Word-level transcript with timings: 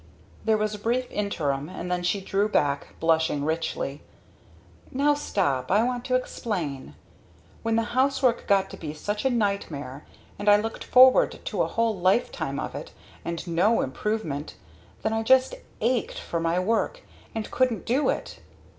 There 0.45 0.57
was 0.57 0.73
a 0.73 0.79
brief 0.79 1.07
interim 1.11 1.69
and 1.69 1.91
then 1.91 2.01
she 2.01 2.21
drew 2.21 2.49
back, 2.49 2.95
blushing 2.99 3.45
richly. 3.45 4.01
"Now 4.89 5.13
stop 5.13 5.69
I 5.69 5.83
want 5.83 6.05
to 6.05 6.15
explain. 6.15 6.95
When 7.61 7.75
the 7.75 7.83
housework 7.93 8.47
got 8.47 8.71
to 8.71 8.77
be 8.77 8.95
such 8.95 9.25
a 9.25 9.29
nightmare 9.29 10.03
and 10.39 10.49
I 10.49 10.57
looked 10.57 10.83
forward 10.83 11.39
to 11.45 11.61
a 11.61 11.67
whole 11.67 11.95
lifetime 11.95 12.59
of 12.59 12.73
it 12.73 12.91
and 13.23 13.45
no 13.47 13.81
improvement; 13.81 14.55
then 15.03 15.13
I 15.13 15.21
just 15.21 15.53
ached 15.81 16.17
for 16.17 16.39
my 16.39 16.57
work 16.57 17.01
and 17.35 17.51
couldn't 17.51 17.85
do 17.85 18.09
it! 18.09 18.39